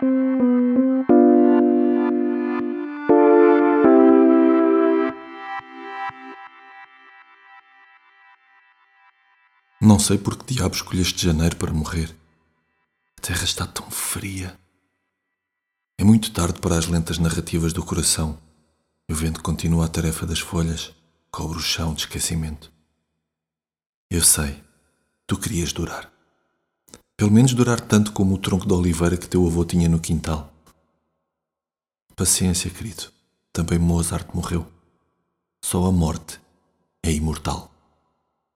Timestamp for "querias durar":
25.36-26.17